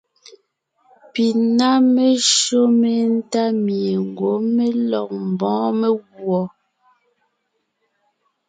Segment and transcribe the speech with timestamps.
[1.11, 1.25] Pi
[1.57, 6.41] ná meshÿó méntá mie ngwɔ́ mé lɔg ḿbɔ́ɔn meguɔ.